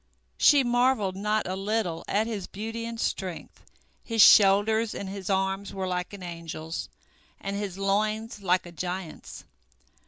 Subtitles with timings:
[0.39, 3.63] She marvelled not a little at his beauty and strength.
[4.03, 6.89] His shoulders and his arms were like an angel's,
[7.39, 9.43] and his loins like a giant's.